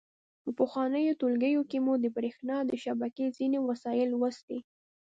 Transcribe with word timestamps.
په 0.43 0.49
پخوانیو 0.59 1.17
ټولګیو 1.19 1.63
کې 1.69 1.77
مو 1.85 1.93
د 1.99 2.05
برېښنا 2.15 2.57
د 2.65 2.71
شبکې 2.83 3.25
ځینې 3.37 3.57
وسایل 3.69 4.07
لوستي. 4.11 4.59